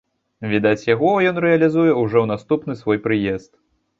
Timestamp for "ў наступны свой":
2.23-2.97